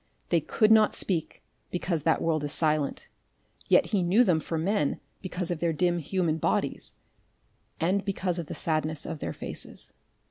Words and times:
They 0.29 0.41
could 0.41 0.71
not 0.71 0.95
speak 0.95 1.43
because 1.69 2.01
that 2.01 2.23
world 2.23 2.43
is 2.43 2.51
silent, 2.51 3.07
yet 3.67 3.85
he 3.93 4.01
knew 4.01 4.23
them 4.23 4.39
for 4.39 4.57
men 4.57 4.99
because 5.21 5.51
of 5.51 5.59
their 5.59 5.73
dim 5.73 5.99
human 5.99 6.39
bodies, 6.39 6.95
and 7.79 8.03
because 8.03 8.39
of 8.39 8.47
the 8.47 8.55
sadness 8.55 9.05
of 9.05 9.19
their 9.19 9.31
faces. 9.33 9.93